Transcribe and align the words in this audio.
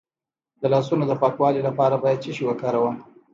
د 0.61 0.63
لاسونو 0.73 1.03
د 1.07 1.13
پاکوالي 1.21 1.61
لپاره 1.69 1.95
باید 2.03 2.21
څه 2.23 2.31
شی 2.35 2.43
وکاروم؟ 2.47 2.95